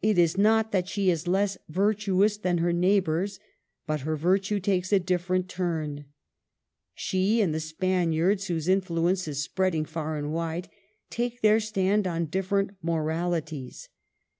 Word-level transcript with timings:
It 0.00 0.16
is 0.16 0.38
not 0.38 0.70
that 0.70 0.86
she 0.86 1.10
is 1.10 1.26
less 1.26 1.58
virtuous 1.68 2.36
than 2.36 2.58
her 2.58 2.72
neighbors, 2.72 3.40
but 3.84 4.02
her 4.02 4.14
virtue 4.14 4.60
takes 4.60 4.92
a 4.92 5.00
different 5.00 5.48
turn. 5.48 6.04
She 6.94 7.40
and 7.40 7.52
the 7.52 7.58
Spaniards, 7.58 8.46
whose 8.46 8.68
influence 8.68 9.26
is 9.26 9.42
spread 9.42 9.74
ing 9.74 9.86
far 9.86 10.16
and 10.16 10.32
wide, 10.32 10.68
take 11.10 11.40
their 11.40 11.58
stand 11.58 12.06
on 12.06 12.26
different 12.26 12.76
moralities. 12.80 13.88